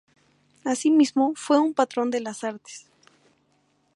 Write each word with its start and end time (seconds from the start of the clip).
Asimismo, 0.63 1.33
fue 1.35 1.59
un 1.59 1.75
patrón 1.75 2.09
de 2.09 2.21
las 2.21 2.43
artes. 2.43 2.87